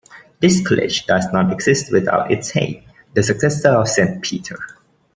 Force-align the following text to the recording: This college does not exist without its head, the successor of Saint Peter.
This 0.39 0.67
college 0.67 1.05
does 1.05 1.31
not 1.31 1.53
exist 1.53 1.91
without 1.91 2.31
its 2.31 2.49
head, 2.49 2.81
the 3.13 3.21
successor 3.21 3.69
of 3.69 3.87
Saint 3.87 4.19
Peter. 4.23 4.57